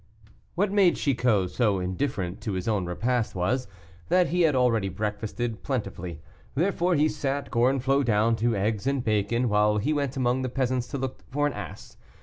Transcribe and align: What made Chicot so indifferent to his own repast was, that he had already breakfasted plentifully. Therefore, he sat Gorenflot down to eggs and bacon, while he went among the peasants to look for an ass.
What 0.55 0.71
made 0.71 0.95
Chicot 0.95 1.51
so 1.51 1.77
indifferent 1.79 2.41
to 2.41 2.53
his 2.53 2.67
own 2.67 2.87
repast 2.87 3.35
was, 3.35 3.67
that 4.09 4.29
he 4.29 4.41
had 4.41 4.55
already 4.55 4.89
breakfasted 4.89 5.61
plentifully. 5.61 6.23
Therefore, 6.55 6.95
he 6.95 7.07
sat 7.07 7.51
Gorenflot 7.51 8.03
down 8.05 8.35
to 8.37 8.55
eggs 8.55 8.87
and 8.87 9.03
bacon, 9.03 9.47
while 9.47 9.77
he 9.77 9.93
went 9.93 10.17
among 10.17 10.41
the 10.41 10.49
peasants 10.49 10.87
to 10.87 10.97
look 10.97 11.19
for 11.29 11.45
an 11.45 11.53
ass. 11.53 11.97